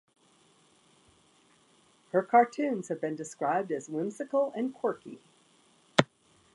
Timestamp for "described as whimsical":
3.15-4.51